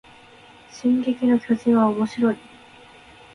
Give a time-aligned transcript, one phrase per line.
[0.71, 2.37] 進撃の巨人はおもしろい